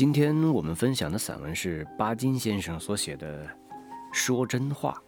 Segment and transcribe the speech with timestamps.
[0.00, 3.44] 今天我们分享的散文是巴金先生所写的
[4.10, 4.98] 《说真话》。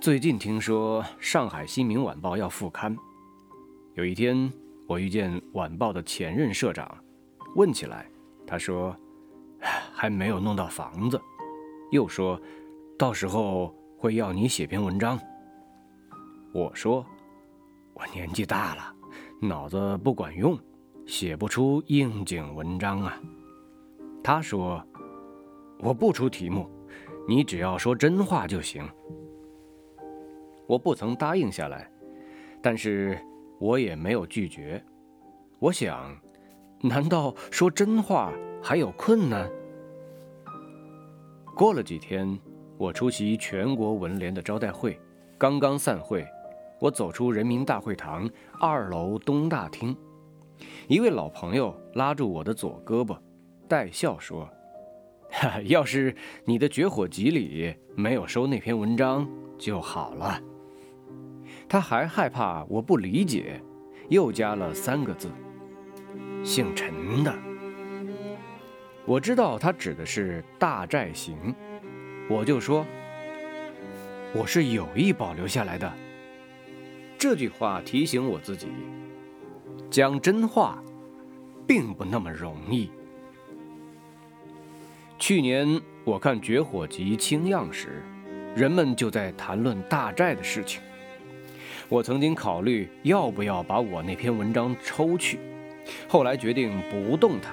[0.00, 2.96] 最近听说上海《新民晚报》要复刊，
[3.94, 4.52] 有一天
[4.88, 6.92] 我遇见晚报的前任社长，
[7.54, 8.10] 问起来，
[8.44, 8.92] 他说
[9.94, 11.22] 还没有弄到房子，
[11.92, 12.36] 又说
[12.98, 15.16] 到时候会要你写篇文章。
[16.52, 17.06] 我说
[17.94, 18.92] 我年纪大了，
[19.40, 20.58] 脑子不管用。
[21.12, 23.20] 写不出应景文章啊！
[24.24, 24.82] 他说
[25.78, 26.66] ：“我不出题目，
[27.28, 28.82] 你只要说真话就行。”
[30.66, 31.86] 我不曾答应下来，
[32.62, 33.18] 但是
[33.60, 34.82] 我也没有拒绝。
[35.58, 36.16] 我想，
[36.80, 38.32] 难道说真话
[38.62, 39.46] 还有困难？
[41.54, 42.38] 过了几天，
[42.78, 44.98] 我出席全国文联的招待会，
[45.36, 46.26] 刚刚散会，
[46.80, 48.26] 我走出人民大会堂
[48.58, 49.94] 二楼东大厅。
[50.88, 53.16] 一位老朋友拉住我的左胳膊，
[53.68, 54.48] 带笑说
[55.30, 60.40] ：“哈 要是你的绝火集里没有收那篇文章就好了。”
[61.68, 63.62] 他还害怕我不理解，
[64.08, 65.30] 又加了三个字
[66.44, 67.34] ：“姓陈的。”
[69.06, 71.36] 我知道他指的是《大寨行》，
[72.28, 72.84] 我就说
[74.34, 75.92] ：“我是有意保留下来的。”
[77.18, 78.68] 这句话提醒我自己。
[79.92, 80.82] 讲真话，
[81.66, 82.88] 并不那么容易。
[85.18, 88.02] 去年我看《绝火集》清样时，
[88.56, 90.80] 人们就在谈论大寨的事情。
[91.90, 95.38] 我曾经考虑要不要把我那篇文章抽去，
[96.08, 97.52] 后来决定不动它。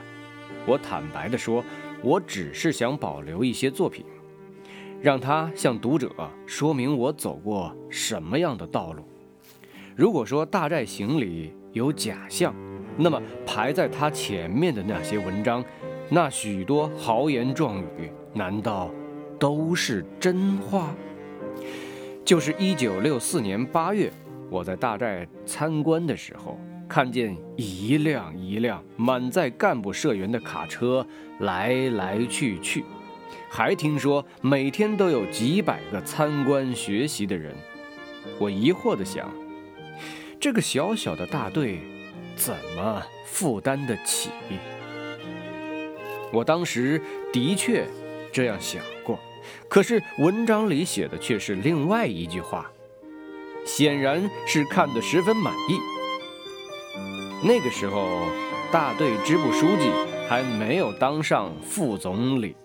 [0.65, 1.61] 我坦白地说，
[2.01, 4.05] 我只是想保留一些作品，
[5.01, 6.09] 让它向读者
[6.45, 9.03] 说明我走过什么样的道路。
[9.93, 12.53] 如果说《大寨行》里，有假象，
[12.97, 15.63] 那么排在他前面的那些文章，
[16.09, 18.91] 那许多豪言壮语，难道
[19.39, 20.95] 都是真话？
[22.25, 24.11] 就是一九六四年八月，
[24.49, 31.05] 我在大寨参观的时候，看见一辆一辆满载干部社员的卡车
[31.39, 32.83] 来来去去，
[33.49, 37.53] 还听说每天都有几百个参观学习的人，
[38.39, 39.29] 我疑惑地想。
[40.39, 41.79] 这个小小的大队，
[42.33, 44.29] 怎么负担得起？
[46.31, 47.01] 我当时
[47.33, 47.85] 的确
[48.31, 49.19] 这样想过，
[49.67, 52.71] 可是文章里写的却是另外一句话，
[53.65, 55.77] 显然是看得十分满意。
[57.45, 58.07] 那个时候，
[58.71, 59.91] 大队支部书记
[60.29, 62.55] 还没有当上副总理，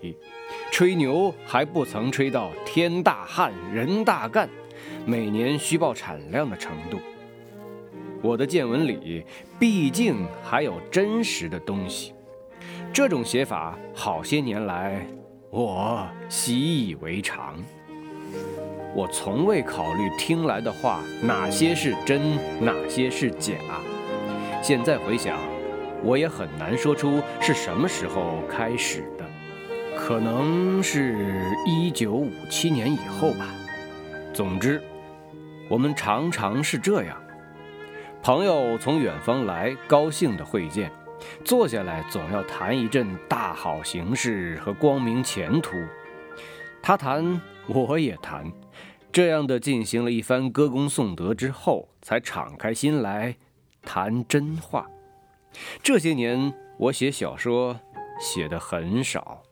[0.71, 4.49] 吹牛还不曾吹到天大旱人大干，
[5.05, 7.01] 每年虚报产量的程度。
[8.25, 9.23] 我的见闻里，
[9.61, 12.15] 毕竟还有真实的东西。
[12.91, 15.07] 这种写法，好些年来
[15.51, 17.62] 我习以为常。
[18.95, 23.53] 我从未考虑听来的话哪些是真，哪些是假。
[24.62, 25.39] 现在回想，
[26.03, 29.27] 我也很难说出是什么时候开始的，
[29.99, 33.55] 可能是一九五七年以后吧。
[34.33, 34.83] 总之，
[35.69, 37.21] 我们常常是这样。
[38.25, 40.91] 朋友从远方来，高兴的会见，
[41.45, 45.77] 坐下来总要谈一阵大好形势和光明前途。
[46.83, 48.51] 他谈，我也谈，
[49.12, 53.37] 这样的进行了一番歌功颂德之后，才敞开心来
[53.83, 54.89] 谈真话。
[55.83, 57.79] 这些年我写小说
[58.19, 59.43] 写的很少，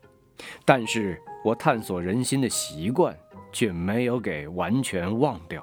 [0.65, 3.15] 但是我探索人心的习惯
[3.53, 5.63] 却没有给完全忘掉。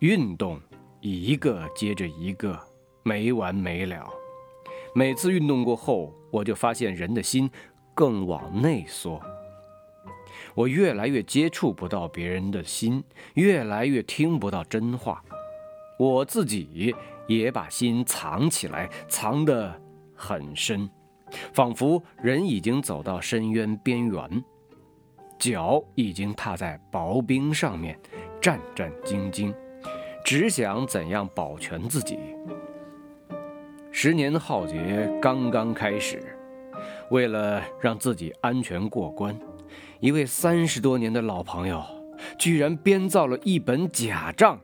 [0.00, 0.60] 运动。
[1.06, 2.58] 一个接着一个，
[3.02, 4.08] 没完没了。
[4.94, 7.50] 每次运动过后，我就发现人的心
[7.94, 9.20] 更往内缩。
[10.54, 13.04] 我越来越接触不到别人的心，
[13.34, 15.22] 越来越听不到真话。
[15.98, 16.96] 我自己
[17.28, 19.78] 也把心藏起来，藏得
[20.14, 20.88] 很深，
[21.52, 24.42] 仿佛人已经走到深渊边缘，
[25.38, 28.00] 脚已经踏在薄冰上面，
[28.40, 29.54] 战战兢兢。
[30.24, 32.18] 只想怎样保全自己。
[33.92, 36.36] 十年浩劫刚刚开始，
[37.10, 39.38] 为了让自己安全过关，
[40.00, 41.84] 一位三十多年的老朋友
[42.38, 44.58] 居然编造了一本假账，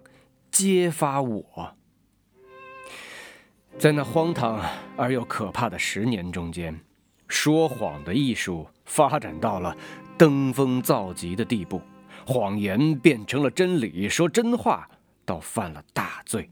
[0.51, 1.77] 揭发我。
[3.79, 4.61] 在那荒唐
[4.97, 6.81] 而又可怕的十年中间，
[7.29, 9.77] 说谎的艺术发展到了
[10.17, 11.81] 登峰造极的地步，
[12.27, 14.89] 谎言变成了真理，说真话。
[15.31, 16.51] 倒犯了大罪。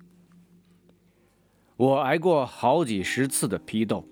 [1.77, 4.09] 我挨过好几十次的批斗，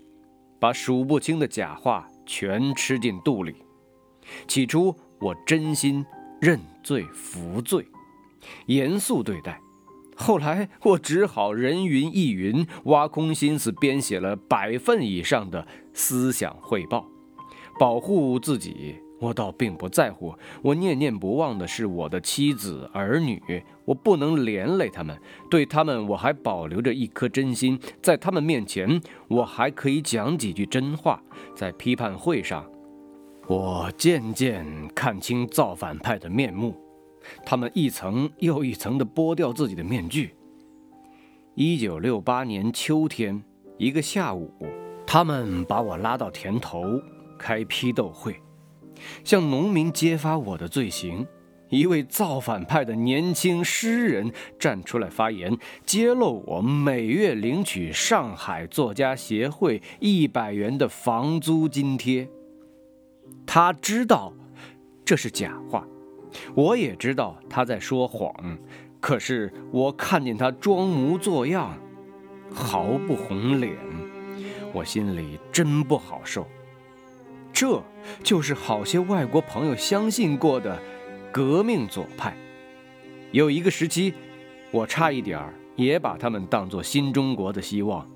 [0.58, 3.54] 把数不清的假话全吃进肚里。
[4.48, 6.04] 起初我真心
[6.40, 7.86] 认罪服罪，
[8.66, 9.60] 严肃对待。
[10.16, 15.64] 后来我只好人云亦云，挖空心思编写了百份以上的
[15.94, 17.08] 思想汇报，
[17.78, 19.00] 保护自己。
[19.18, 23.40] 我倒并不在乎，我念念不忘的是我的妻子儿女，
[23.86, 25.18] 我不能连累他们，
[25.50, 31.22] 对他们我还保留着一颗真心，在他们面前我还可以讲几句真话。
[31.54, 32.70] 在批判会上，
[33.46, 36.74] 我渐渐看清造反派的面目，
[37.44, 40.34] 他们一层又一层地剥掉自己的面具。
[41.54, 43.42] 一九六八年秋天
[43.78, 44.52] 一个下午，
[45.06, 47.00] 他们把我拉到田头
[47.38, 48.38] 开批斗会。
[49.24, 51.26] 向农民揭发我的罪行，
[51.68, 62.28] 一位造反派的年轻诗人站出来发言，揭露我每月领取上海作家协会一百元的房租津贴。
[63.44, 64.32] 他知道
[65.04, 65.86] 这是假话，
[66.54, 68.32] 我也知道他在说谎，
[69.00, 71.76] 可是我看见他装模作样，
[72.52, 73.76] 毫不红脸，
[74.72, 76.46] 我心里真不好受。
[77.56, 77.82] 这
[78.22, 80.78] 就是好些外国朋友相信过的
[81.32, 82.36] 革命左派。
[83.32, 84.12] 有一个时期，
[84.70, 88.06] 我差一点儿也把他们当作新中国的希望。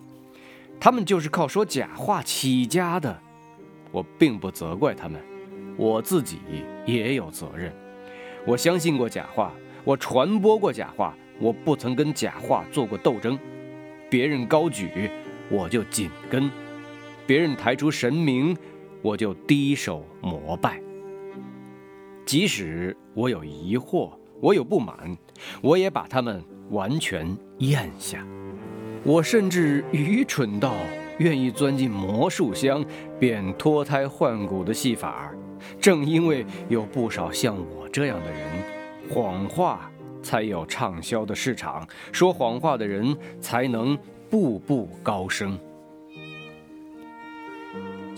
[0.78, 3.18] 他们就是靠说假话起家的。
[3.90, 5.18] 我并不责怪他们，
[5.78, 6.40] 我自己
[6.84, 7.72] 也有责任。
[8.44, 9.54] 我相信过假话，
[9.84, 13.38] 我传播过假话，我不曾跟假话做过斗争。
[14.10, 15.10] 别人高举，
[15.48, 16.50] 我就紧跟；
[17.26, 18.54] 别人抬出神明。
[19.02, 20.80] 我就低首膜拜。
[22.26, 25.16] 即使我有疑惑，我有不满，
[25.62, 28.24] 我也把他们完全咽下。
[29.02, 30.74] 我甚至愚蠢到
[31.18, 32.84] 愿意钻进魔术箱，
[33.18, 35.32] 变脱胎换骨的戏法。
[35.80, 38.40] 正因为有不少像我这样的人，
[39.10, 39.90] 谎话
[40.22, 43.98] 才有畅销的市场，说谎话的人才能
[44.30, 45.58] 步步高升。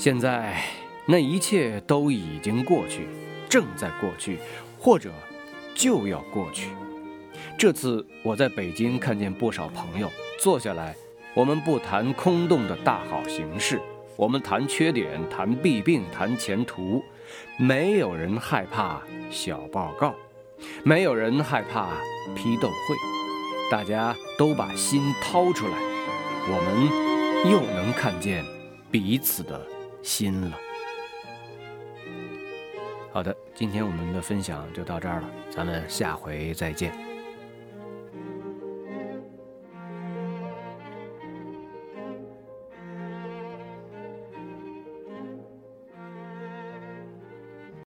[0.02, 0.60] 现在
[1.06, 3.06] 那一切都已经过去，
[3.49, 4.40] 正在过去，
[4.76, 5.12] 或者
[5.76, 6.70] 就要过去。
[7.56, 10.10] 这次我在北京看见不少朋友
[10.40, 10.96] 坐下来，
[11.34, 13.81] 我们不谈空洞的大好形势，
[14.16, 17.00] 我们谈缺点，谈弊病，谈前途。
[17.56, 19.00] 没有人害怕
[19.31, 20.16] 小报告，
[20.82, 21.90] 没有人害怕
[22.34, 22.96] 批斗会，
[23.70, 25.75] 大家都把心掏出来，
[26.48, 28.44] 我们又能看见
[28.90, 29.64] 彼此的。
[30.02, 30.58] 心了。
[33.12, 37.12] 好的，今天我们的分享就到这儿了，咱们下回再见。